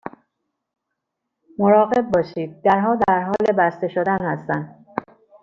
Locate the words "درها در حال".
2.61-3.57